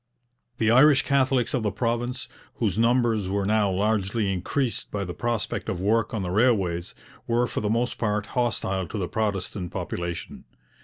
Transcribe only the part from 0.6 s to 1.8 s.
Irish Catholics of the